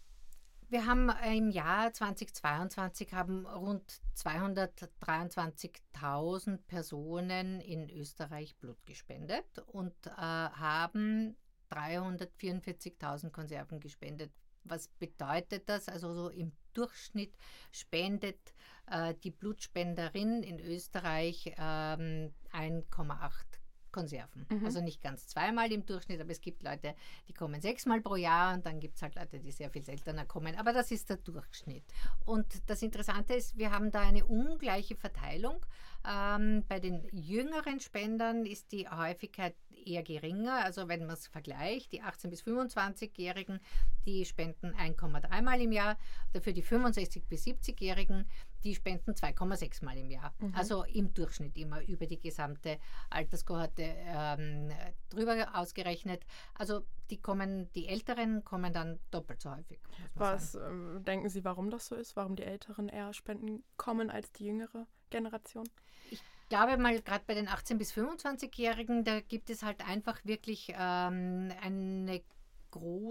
[0.70, 10.12] wir haben im Jahr 2022 haben rund 223.000 Personen in Österreich Blut gespendet und äh,
[10.12, 11.36] haben
[11.72, 14.32] 344.000 Konserven gespendet.
[14.64, 15.88] Was bedeutet das?
[15.88, 17.34] Also so im Durchschnitt
[17.72, 18.54] spendet
[18.88, 23.60] äh, die Blutspenderin in Österreich ähm, 1,8
[23.92, 24.46] Konserven.
[24.50, 24.66] Mhm.
[24.66, 26.96] Also nicht ganz zweimal im Durchschnitt, aber es gibt Leute,
[27.28, 30.26] die kommen sechsmal pro Jahr und dann gibt es halt Leute, die sehr viel seltener
[30.26, 30.56] kommen.
[30.56, 31.84] Aber das ist der Durchschnitt.
[32.26, 35.66] Und das Interessante ist, wir haben da eine ungleiche Verteilung.
[36.08, 40.64] Ähm, bei den jüngeren Spendern ist die Häufigkeit eher geringer.
[40.64, 43.60] Also wenn man es vergleicht, die 18- bis 25-Jährigen,
[44.06, 45.98] die spenden 1,3 Mal im Jahr.
[46.34, 48.26] Dafür die 65- bis 70-Jährigen,
[48.64, 50.34] die spenden 2,6 Mal im Jahr.
[50.40, 50.54] Mhm.
[50.56, 54.72] Also im Durchschnitt immer über die gesamte Alterskohorte ähm,
[55.10, 56.26] drüber ausgerechnet.
[56.56, 59.80] Also die kommen, die Älteren kommen dann doppelt so häufig.
[60.16, 62.16] Was äh, denken Sie, warum das so ist?
[62.16, 65.68] Warum die Älteren eher spenden kommen als die jüngere Generation?
[66.12, 70.74] Ich glaube mal, gerade bei den 18- bis 25-Jährigen, da gibt es halt einfach wirklich
[70.78, 71.79] ähm, eine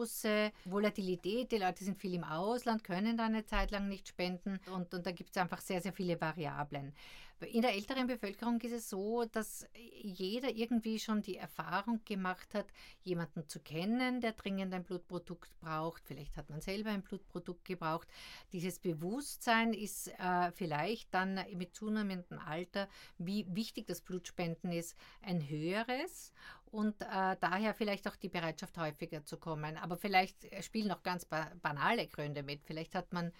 [0.08, 1.52] große Volatilität.
[1.52, 5.06] Die Leute sind viel im Ausland, können da eine Zeit lang nicht spenden und, und
[5.06, 6.94] da gibt es einfach sehr, sehr viele Variablen.
[7.40, 9.64] In der älteren Bevölkerung ist es so, dass
[10.02, 12.66] jeder irgendwie schon die Erfahrung gemacht hat,
[13.04, 16.02] jemanden zu kennen, der dringend ein Blutprodukt braucht.
[16.04, 18.08] Vielleicht hat man selber ein Blutprodukt gebraucht.
[18.52, 25.48] Dieses Bewusstsein ist äh, vielleicht dann mit zunehmendem Alter, wie wichtig das Blutspenden ist, ein
[25.48, 26.32] höheres
[26.70, 29.76] und äh, daher vielleicht auch die Bereitschaft häufiger zu kommen.
[29.76, 32.62] Aber vielleicht spielen auch ganz ba banale Gründe mit.
[32.64, 33.32] Vielleicht hat man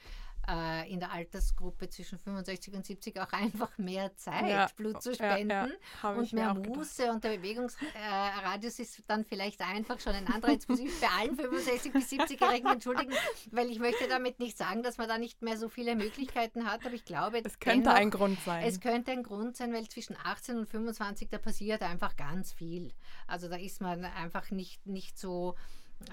[0.49, 4.69] äh, in der Altersgruppe zwischen 65 und 70 auch einfach mehr Zeit, ja.
[4.77, 5.69] Blut zu spenden ja,
[6.03, 6.11] ja.
[6.11, 10.53] und mehr Muße und der Bewegungsradius äh, ist dann vielleicht einfach schon ein anderer.
[10.53, 13.13] Jetzt muss ich bei allen 65 bis 70-Jährigen entschuldigen,
[13.51, 16.85] weil ich möchte damit nicht sagen, dass man da nicht mehr so viele Möglichkeiten hat,
[16.87, 18.65] aber ich glaube, es könnte dennoch, ein Grund sein.
[18.65, 22.93] Es könnte ein Grund sein, weil zwischen 18 und 25 da passiert einfach ganz viel.
[23.27, 25.57] Also da ist man einfach nicht, nicht so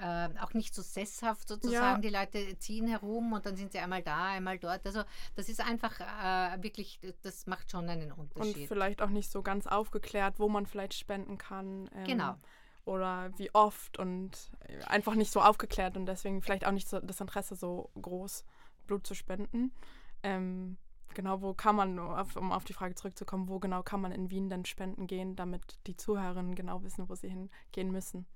[0.00, 2.02] äh, auch nicht so sesshaft sozusagen.
[2.02, 2.10] Ja.
[2.10, 4.84] Die Leute ziehen herum und dann sind sie einmal da, einmal dort.
[4.84, 5.02] Also
[5.34, 8.56] das ist einfach äh, wirklich, das macht schon einen Unterschied.
[8.56, 11.88] Und vielleicht auch nicht so ganz aufgeklärt, wo man vielleicht spenden kann.
[11.94, 12.34] Ähm, genau.
[12.84, 14.52] Oder wie oft und
[14.86, 18.44] einfach nicht so aufgeklärt und deswegen vielleicht auch nicht so das Interesse so groß,
[18.86, 19.72] Blut zu spenden.
[20.22, 20.76] Ähm,
[21.14, 24.48] genau, wo kann man, um auf die Frage zurückzukommen, wo genau kann man in Wien
[24.48, 28.26] denn spenden gehen, damit die Zuhörerinnen genau wissen, wo sie hingehen müssen?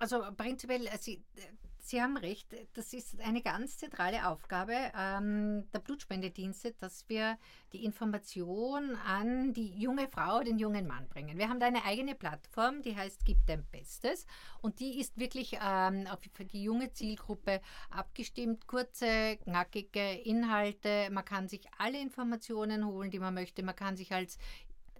[0.00, 1.42] Also prinzipiell, äh, Sie, äh,
[1.82, 7.36] Sie haben recht, das ist eine ganz zentrale Aufgabe ähm, der Blutspendedienste, dass wir
[7.72, 11.36] die Information an die junge Frau, den jungen Mann bringen.
[11.36, 14.26] Wir haben da eine eigene Plattform, die heißt Gib dein Bestes
[14.62, 17.60] und die ist wirklich ähm, auf die junge Zielgruppe
[17.90, 18.66] abgestimmt.
[18.66, 23.62] Kurze, knackige Inhalte, man kann sich alle Informationen holen, die man möchte.
[23.62, 24.38] Man kann sich als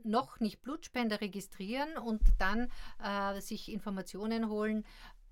[0.04, 2.70] noch nicht Blutspender registrieren und dann
[3.02, 4.84] äh, sich Informationen holen,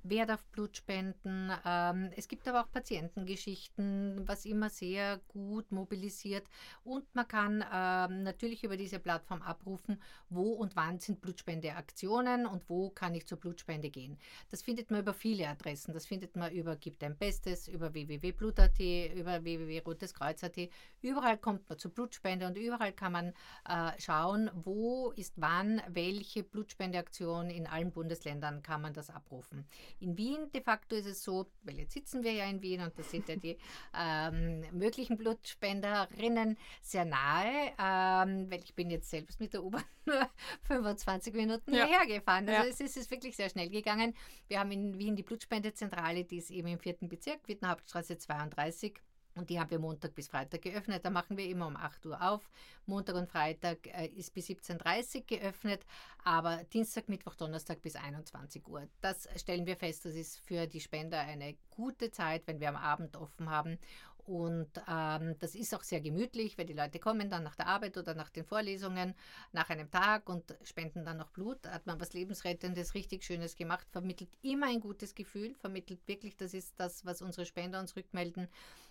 [0.08, 1.50] wer darf Blut spenden.
[1.64, 6.46] Ähm, es gibt aber auch Patientengeschichten, was immer sehr gut mobilisiert.
[6.84, 12.68] Und man kann ähm, natürlich über diese Plattform abrufen, wo und wann sind Blutspendeaktionen und
[12.68, 14.18] wo kann ich zur Blutspende gehen.
[14.50, 15.92] Das findet man über viele Adressen.
[15.92, 20.68] Das findet man über Gibt ein Bestes, über www.blut.at, über www.roteskreuz.at.
[21.02, 23.28] Überall kommt man zur Blutspende und überall kann man
[23.68, 29.66] äh, schauen, wo ist wann welche Blutspendeaktion in allen Bundesländern kann man das abrufen.
[30.00, 32.96] In Wien de facto ist es so, weil jetzt sitzen wir ja in Wien und
[32.96, 33.58] da sind ja die
[33.94, 40.28] ähm, möglichen Blutspenderinnen sehr nahe, ähm, weil ich bin jetzt selbst mit der U-Bahn nur
[40.62, 41.86] 25 Minuten ja.
[41.86, 42.48] hergefahren.
[42.48, 42.68] Also ja.
[42.68, 44.14] es ist, ist wirklich sehr schnell gegangen.
[44.46, 49.00] Wir haben in Wien die Blutspendezentrale, die ist eben im vierten Bezirk, Wiener Hauptstraße 32.
[49.38, 51.04] Und die haben wir Montag bis Freitag geöffnet.
[51.04, 52.50] Da machen wir immer um 8 Uhr auf.
[52.86, 55.80] Montag und Freitag äh, ist bis 17.30 Uhr geöffnet,
[56.24, 58.88] aber Dienstag, Mittwoch, Donnerstag bis 21 Uhr.
[59.00, 62.76] Das stellen wir fest, das ist für die Spender eine gute Zeit, wenn wir am
[62.76, 63.78] Abend offen haben.
[64.28, 67.96] Und ähm, das ist auch sehr gemütlich, weil die Leute kommen dann nach der Arbeit
[67.96, 69.14] oder nach den Vorlesungen
[69.52, 71.66] nach einem Tag und spenden dann noch Blut.
[71.66, 76.52] Hat man was Lebensrettendes, richtig Schönes gemacht, vermittelt immer ein gutes Gefühl, vermittelt wirklich, das
[76.52, 78.48] ist das, was unsere Spender uns rückmelden.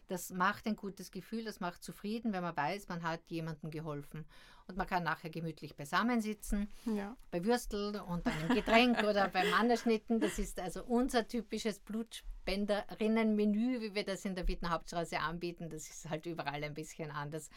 [0.08, 4.26] Das macht ein gutes Gefühl, das macht zufrieden, wenn man weiß, man hat jemandem geholfen.
[4.66, 7.16] Und man kann nachher gemütlich beisammensitzen, ja.
[7.30, 10.20] bei Würstel und einem Getränk oder beim Mannerschnitten.
[10.20, 12.37] Das ist also unser typisches Blutspiel.
[12.48, 15.70] Spenderinnenmenü, wie wir das in der Wiener Hauptstraße anbieten.
[15.70, 17.50] Das ist halt überall ein bisschen anders.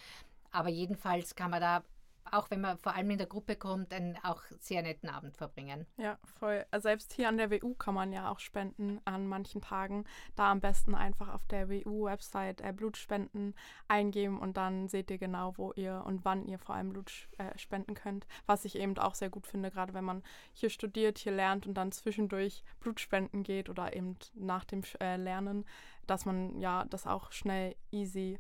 [0.50, 1.85] Aber jedenfalls kann man da
[2.30, 5.87] auch wenn man vor allem in der Gruppe kommt, einen auch sehr netten Abend verbringen.
[5.96, 6.64] Ja, voll.
[6.70, 10.04] Also selbst hier an der WU kann man ja auch spenden an manchen Tagen.
[10.37, 13.54] Da am besten einfach auf der WU-Website äh, Blutspenden
[13.88, 17.56] eingeben und dann seht ihr genau, wo ihr und wann ihr vor allem Blut äh,
[17.59, 18.26] spenden könnt.
[18.46, 21.74] Was ich eben auch sehr gut finde, gerade wenn man hier studiert, hier lernt und
[21.74, 25.64] dann zwischendurch Blutspenden geht oder eben nach dem äh, Lernen,
[26.06, 28.38] dass man ja das auch schnell easy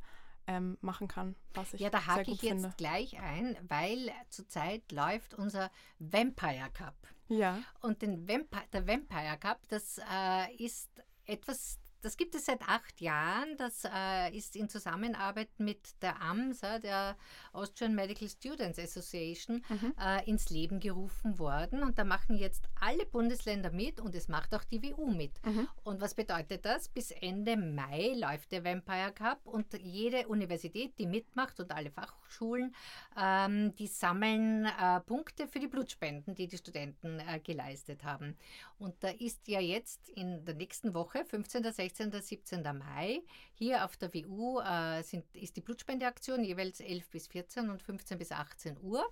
[0.50, 2.74] ähm, machen kann, was ich Ja, da hake ich jetzt finde.
[2.76, 6.96] gleich ein, weil zurzeit läuft unser Vampire Cup.
[7.28, 7.60] Ja.
[7.80, 10.90] Und den Vampi der Vampire Cup, das äh, ist
[11.24, 13.56] etwas das gibt es seit acht Jahren.
[13.56, 17.16] Das äh, ist in Zusammenarbeit mit der AMSA, der
[17.52, 19.94] Austrian Medical Students Association, mhm.
[20.00, 21.82] äh, ins Leben gerufen worden.
[21.82, 25.44] Und da machen jetzt alle Bundesländer mit und es macht auch die WU mit.
[25.44, 25.68] Mhm.
[25.84, 26.88] Und was bedeutet das?
[26.88, 32.74] Bis Ende Mai läuft der Vampire Cup und jede Universität, die mitmacht und alle Fachschulen,
[33.18, 38.36] ähm, die sammeln äh, Punkte für die Blutspenden, die die Studenten äh, geleistet haben.
[38.78, 41.64] Und da ist ja jetzt in der nächsten Woche, 15.
[41.64, 41.89] 16.
[41.90, 42.22] 16.
[42.22, 42.62] 17.
[42.78, 43.22] Mai.
[43.54, 48.18] Hier auf der WU äh, sind, ist die Blutspendeaktion jeweils 11 bis 14 und 15
[48.18, 49.04] bis 18 Uhr.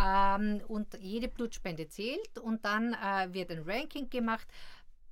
[0.00, 4.46] Ähm, und jede Blutspende zählt und dann äh, wird ein Ranking gemacht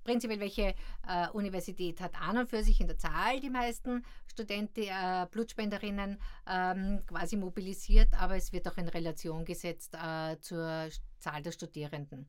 [0.02, 0.74] prinzipiell, welche
[1.06, 6.18] äh, Universität hat an und für sich in der Zahl die meisten Studenten, äh, Blutspenderinnen
[6.48, 12.28] ähm, quasi mobilisiert, aber es wird auch in Relation gesetzt äh, zur Zahl der Studierenden.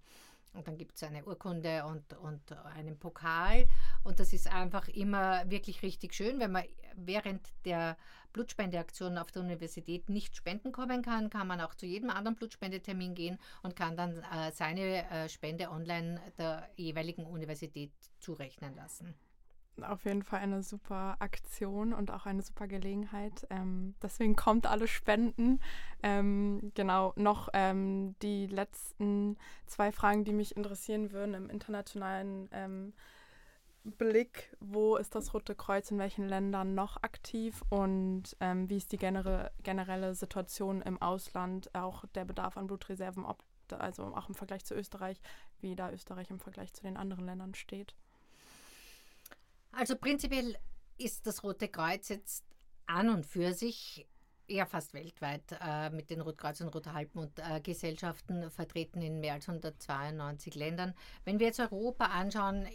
[0.54, 3.68] Und dann gibt es eine Urkunde und, und einen Pokal.
[4.04, 7.98] Und das ist einfach immer wirklich richtig schön, wenn man während der
[8.34, 13.16] Blutspendeaktion auf der Universität nicht spenden kommen kann, kann man auch zu jedem anderen Blutspendetermin
[13.16, 19.16] gehen und kann dann äh, seine äh, Spende online der jeweiligen Universität zurechnen lassen
[19.82, 23.48] auf jeden Fall eine super Aktion und auch eine super Gelegenheit.
[23.50, 25.60] Ähm, deswegen kommt alle Spenden.
[26.04, 32.94] Ähm, genau, noch ähm, die letzten zwei Fragen, die mich interessieren würden im internationalen ähm,
[33.84, 34.56] Blick.
[34.60, 38.98] Wo ist das Rote Kreuz in welchen Ländern noch aktiv und ähm, wie ist die
[38.98, 44.66] genere, generelle Situation im Ausland, auch der Bedarf an Blutreserven, ob, also auch im Vergleich
[44.66, 45.22] zu Österreich,
[45.60, 47.96] wie da Österreich im Vergleich zu den anderen Ländern steht?
[49.72, 50.58] Also prinzipiell
[50.98, 52.46] ist das Rote Kreuz jetzt
[52.86, 54.08] an und für sich
[54.48, 59.48] ja fast weltweit äh, mit den Rotkreuz- und Roter Halbmond-Gesellschaften äh, vertreten in mehr als
[59.48, 60.94] 192 Ländern.
[61.24, 62.68] Wenn wir jetzt Europa anschauen,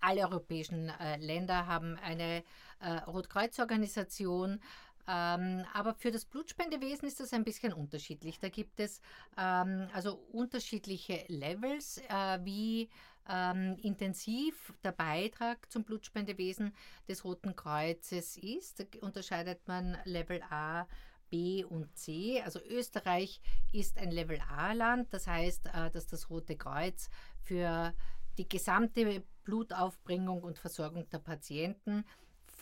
[0.00, 2.44] alle europäischen äh, Länder haben eine
[2.80, 4.60] äh, Rotkreuzorganisation.
[5.06, 8.38] Ähm, aber für das Blutspendewesen ist das ein bisschen unterschiedlich.
[8.38, 9.00] Da gibt es
[9.36, 12.90] ähm, also unterschiedliche Levels, äh, wie
[13.28, 16.74] ähm, intensiv der Beitrag zum Blutspendewesen
[17.08, 18.80] des Roten Kreuzes ist.
[18.80, 20.86] Da unterscheidet man Level A,
[21.30, 22.40] B und C.
[22.42, 23.40] Also Österreich
[23.72, 27.08] ist ein Level A-Land, das heißt, äh, dass das Rote Kreuz
[27.42, 27.94] für
[28.38, 32.04] die gesamte Blutaufbringung und Versorgung der Patienten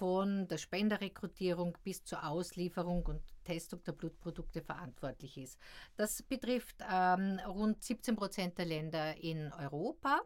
[0.03, 5.61] von der Spenderrekrutierung bis zur Auslieferung und Testung der Blutprodukte verantwortlich ist.
[5.97, 10.23] Das betrifft ähm, rund 17 Prozent der Länder in Europa.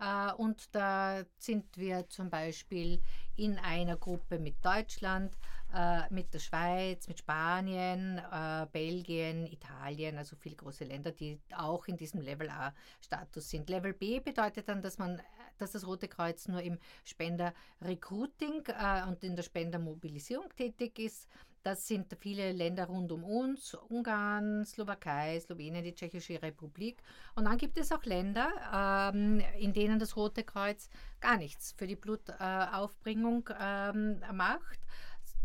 [0.00, 3.02] Äh, und da sind wir zum Beispiel
[3.36, 5.36] in einer Gruppe mit Deutschland,
[5.74, 11.86] äh, mit der Schweiz, mit Spanien, äh, Belgien, Italien, also viele große Länder, die auch
[11.88, 13.68] in diesem Level A-Status sind.
[13.68, 15.20] Level B bedeutet dann, dass man
[15.60, 21.28] dass das Rote Kreuz nur im Spender-Recruiting äh, und in der Spendermobilisierung tätig ist.
[21.62, 27.02] Das sind viele Länder rund um uns, Ungarn, Slowakei, Slowenien, die Tschechische Republik.
[27.34, 30.88] Und dann gibt es auch Länder, ähm, in denen das Rote Kreuz
[31.20, 34.80] gar nichts für die Blutaufbringung ähm, macht.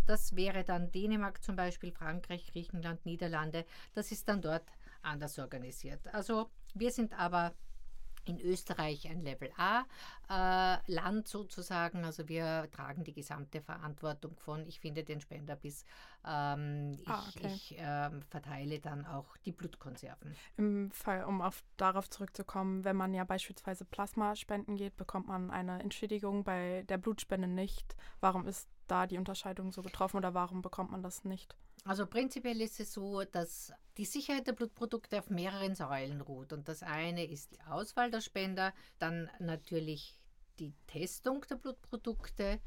[0.05, 3.65] Das wäre dann Dänemark zum Beispiel, Frankreich, Griechenland, Niederlande.
[3.93, 4.63] Das ist dann dort
[5.01, 6.07] anders organisiert.
[6.13, 7.53] Also wir sind aber
[8.25, 12.03] in Österreich ein Level A-Land äh, sozusagen.
[12.03, 15.85] Also wir tragen die gesamte Verantwortung von, ich finde den Spender bis
[16.27, 17.47] ähm, ich, ah, okay.
[17.47, 20.35] ich äh, verteile dann auch die Blutkonserven.
[20.57, 25.51] Im Fall, um auf, darauf zurückzukommen, wenn man ja beispielsweise Plasma spenden geht, bekommt man
[25.51, 27.95] eine Entschädigung bei der Blutspende nicht.
[28.19, 31.55] Warum ist da die Unterscheidung so getroffen oder warum bekommt man das nicht?
[31.85, 36.51] Also prinzipiell ist es so, dass die Sicherheit der Blutprodukte auf mehreren Säulen ruht.
[36.51, 40.19] Und das eine ist die Auswahl der Spender, dann natürlich
[40.57, 42.59] die Testung der Blutprodukte,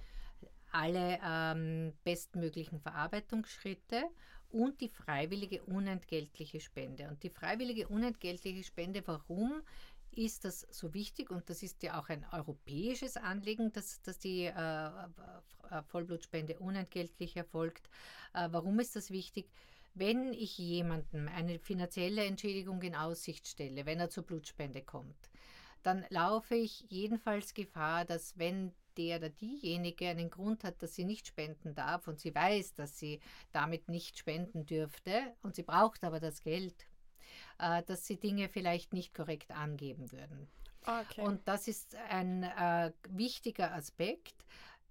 [0.70, 4.04] alle ähm, bestmöglichen Verarbeitungsschritte
[4.50, 7.08] und die freiwillige unentgeltliche Spende.
[7.08, 9.62] Und die freiwillige unentgeltliche Spende, warum
[10.12, 11.30] ist das so wichtig?
[11.30, 17.36] Und das ist ja auch ein europäisches Anliegen, dass, dass die äh, äh Vollblutspende unentgeltlich
[17.36, 17.88] erfolgt.
[18.34, 19.50] Äh, warum ist das wichtig?
[19.94, 25.30] Wenn ich jemandem eine finanzielle Entschädigung in Aussicht stelle, wenn er zur Blutspende kommt,
[25.82, 31.04] dann laufe ich jedenfalls Gefahr, dass wenn der oder diejenige einen Grund hat, dass sie
[31.04, 33.20] nicht spenden darf und sie weiß, dass sie
[33.52, 36.87] damit nicht spenden dürfte und sie braucht aber das Geld,
[37.58, 40.48] äh, dass sie Dinge vielleicht nicht korrekt angeben würden.
[40.86, 41.20] Okay.
[41.20, 44.44] Und das ist ein äh, wichtiger Aspekt,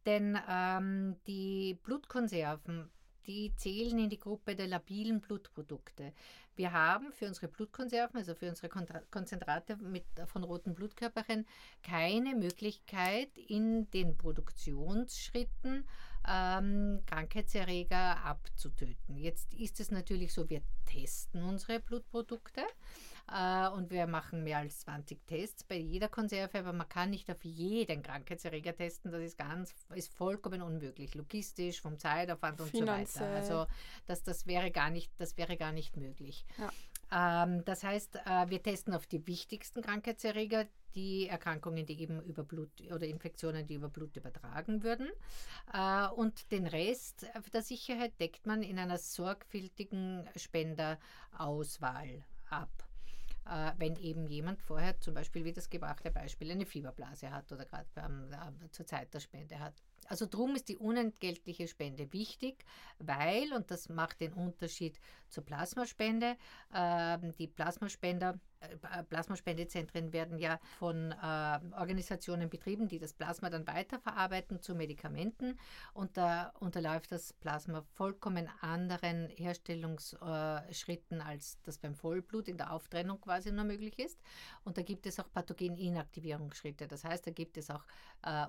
[0.06, 2.89] denn ähm, die Blutkonserven
[3.27, 6.13] die zählen in die Gruppe der labilen Blutprodukte.
[6.55, 8.69] Wir haben für unsere Blutkonserven, also für unsere
[9.11, 11.45] Konzentrate mit, von roten Blutkörperchen,
[11.83, 15.85] keine Möglichkeit in den Produktionsschritten
[16.27, 19.17] ähm, Krankheitserreger abzutöten.
[19.17, 22.63] Jetzt ist es natürlich so, wir testen unsere Blutprodukte
[23.31, 27.29] äh, und wir machen mehr als 20 Tests bei jeder Konserve, aber man kann nicht
[27.29, 29.11] auf jeden Krankheitserreger testen.
[29.11, 33.05] Das ist ganz, ist vollkommen unmöglich, logistisch, vom Zeitaufwand und Finanziell.
[33.05, 33.35] so weiter.
[33.35, 33.65] Also
[34.05, 36.45] das, das wäre gar nicht, das wäre gar nicht möglich.
[36.57, 37.43] Ja.
[37.43, 42.43] Ähm, das heißt, äh, wir testen auf die wichtigsten Krankheitserreger, die Erkrankungen, die eben über
[42.43, 45.09] Blut oder Infektionen, die über Blut übertragen würden.
[45.73, 52.87] Äh, und den Rest der Sicherheit deckt man in einer sorgfältigen Spenderauswahl ab
[53.49, 57.65] äh, wenn eben jemand vorher zum Beispiel wie das gebrachte Beispiel eine Fieberblase hat oder
[57.65, 59.73] gerade äh, zur Zeit der Spende hat.
[60.07, 62.63] Also drum ist die unentgeltliche Spende wichtig,
[62.99, 66.37] weil, und das macht den Unterschied zur Plasmaspende,
[66.73, 73.67] äh, die Plasmaspender äh, Plasmaspendezentren werden ja von äh, Organisationen betrieben, die das Plasma dann
[73.67, 75.59] weiterverarbeiten zu Medikamenten.
[75.93, 82.73] Und da unterläuft das Plasma vollkommen anderen Herstellungsschritten, äh, als das beim Vollblut in der
[82.73, 84.19] Auftrennung quasi nur möglich ist.
[84.63, 86.87] Und da gibt es auch Pathogeninaktivierungsschritte.
[86.87, 87.85] Das heißt, da gibt es auch,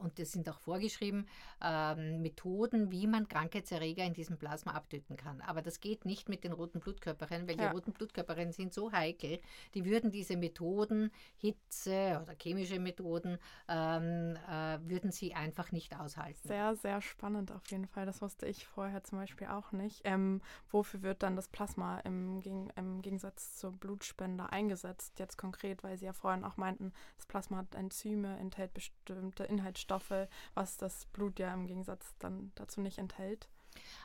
[0.03, 1.27] und das sind auch vorgeschrieben,
[1.63, 5.41] ähm, Methoden, wie man Krankheitserreger in diesem Plasma abtöten kann.
[5.43, 7.69] Aber das geht nicht mit den roten Blutkörperchen, weil ja.
[7.69, 9.41] die roten Blutkörperchen sind so heikel,
[9.75, 16.47] die würden diese Methoden, Hitze oder chemische Methoden, ähm, äh, würden sie einfach nicht aushalten.
[16.47, 18.07] Sehr, sehr spannend auf jeden Fall.
[18.07, 20.03] Das wusste ich vorher zum Beispiel auch nicht.
[20.05, 22.41] Ähm, wofür wird dann das Plasma im,
[22.77, 25.19] im Gegensatz zur Blutspende eingesetzt?
[25.19, 30.29] Jetzt konkret, weil Sie ja vorhin auch meinten, das Plasma hat Enzyme, enthält bestimmte Inhaltsstoffe,
[30.55, 33.49] was das Blut ja im Gegensatz dann dazu nicht enthält.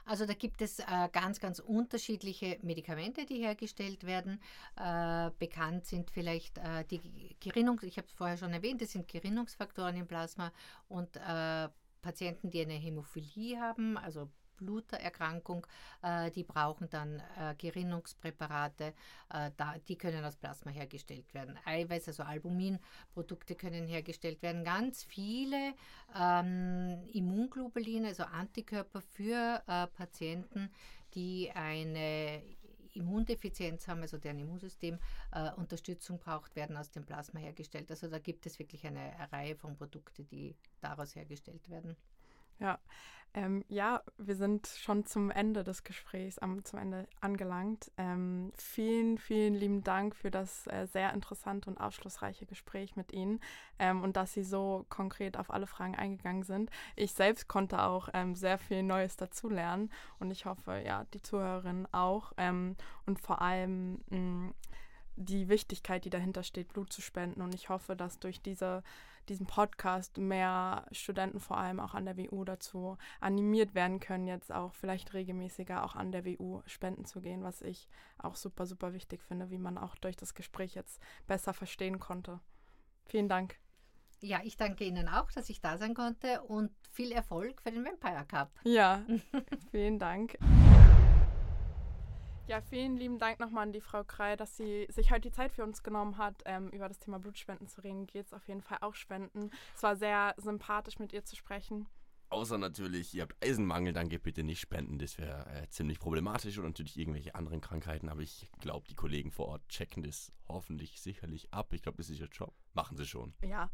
[0.05, 4.39] Also da gibt es äh, ganz, ganz unterschiedliche Medikamente, die hergestellt werden.
[4.75, 9.07] Äh, bekannt sind vielleicht äh, die Gerinnung, ich habe es vorher schon erwähnt, das sind
[9.07, 10.51] Gerinnungsfaktoren im Plasma
[10.88, 11.69] und äh,
[12.01, 15.65] Patienten, die eine Hämophilie haben, also Bluterkrankung,
[16.01, 18.93] äh, die brauchen dann äh, Gerinnungspräparate,
[19.29, 21.57] äh, da, die können aus Plasma hergestellt werden.
[21.65, 24.63] Eiweiß, also Albuminprodukte können hergestellt werden.
[24.63, 25.73] Ganz viele
[26.15, 30.69] ähm, Immunglobuline, also Antikörper für äh, Patienten,
[31.13, 32.41] die eine
[32.93, 34.99] Immundefizienz haben, also deren Immunsystem
[35.31, 37.89] äh, Unterstützung braucht, werden aus dem Plasma hergestellt.
[37.89, 41.95] Also da gibt es wirklich eine Reihe von Produkten, die daraus hergestellt werden.
[42.60, 42.79] Ja,
[43.35, 47.91] ähm, ja, wir sind schon zum Ende des Gesprächs, am, zum Ende angelangt.
[47.97, 53.39] Ähm, vielen, vielen lieben Dank für das äh, sehr interessante und aufschlussreiche Gespräch mit Ihnen
[53.79, 56.69] ähm, und dass Sie so konkret auf alle Fragen eingegangen sind.
[56.95, 61.91] Ich selbst konnte auch ähm, sehr viel Neues dazulernen und ich hoffe, ja, die Zuhörerinnen
[61.91, 62.33] auch.
[62.37, 62.75] Ähm,
[63.08, 64.54] und vor allem mh,
[65.15, 67.41] die Wichtigkeit, die dahinter steht, Blut zu spenden.
[67.41, 68.83] Und ich hoffe, dass durch diese
[69.30, 74.52] diesem Podcast mehr Studenten vor allem auch an der WU dazu animiert werden können, jetzt
[74.52, 78.94] auch vielleicht regelmäßiger auch an der WU spenden zu gehen, was ich auch super, super
[78.94, 82.40] wichtig finde, wie man auch durch das Gespräch jetzt besser verstehen konnte.
[83.06, 83.58] Vielen Dank.
[84.19, 87.84] Ja, ich danke Ihnen auch, dass ich da sein konnte und viel Erfolg für den
[87.84, 88.52] Vampire Cup.
[88.63, 89.04] Ja,
[89.71, 90.38] vielen Dank.
[92.48, 95.54] Ja, vielen lieben Dank nochmal an die Frau Krei, dass sie sich heute die Zeit
[95.54, 98.06] für uns genommen hat, ähm, über das Thema Blutspenden zu reden.
[98.06, 99.50] Geht es auf jeden Fall auch spenden.
[99.75, 101.87] Es war sehr sympathisch, mit ihr zu sprechen.
[102.29, 105.00] Außer natürlich, ihr habt Eisenmangel, dann geht bitte nicht spenden.
[105.00, 108.10] Das wäre äh, ziemlich problematisch und natürlich irgendwelche anderen Krankheiten.
[108.10, 111.71] Aber ich glaube, die Kollegen vor Ort checken das hoffentlich sicherlich ab.
[111.71, 112.54] Ich glaube, das ist ihr Job.
[112.73, 113.33] Machen sie schon.
[113.44, 113.69] Ja,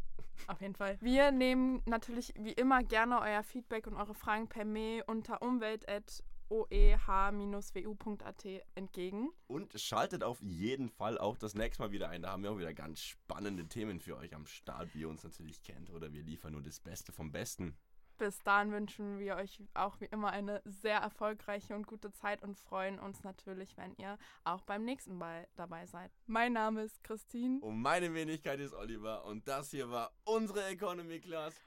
[0.47, 0.97] auf jeden Fall.
[1.01, 6.24] Wir nehmen natürlich wie immer gerne euer Feedback und eure Fragen per Mail unter umwelt@
[6.50, 8.45] oeh-wu.at
[8.76, 9.30] entgegen.
[9.47, 12.22] Und schaltet auf jeden Fall auch das nächste Mal wieder ein.
[12.22, 15.24] Da haben wir auch wieder ganz spannende Themen für euch am Start, wie ihr uns
[15.24, 15.89] natürlich kennt.
[15.89, 17.78] Oder wir liefern nur das Beste vom Besten.
[18.20, 22.58] Bis dahin wünschen wir euch auch wie immer eine sehr erfolgreiche und gute Zeit und
[22.58, 26.12] freuen uns natürlich, wenn ihr auch beim nächsten Mal dabei seid.
[26.26, 27.62] Mein Name ist Christine.
[27.62, 29.24] Und meine Wenigkeit ist Oliver.
[29.24, 31.56] Und das hier war unsere Economy Class.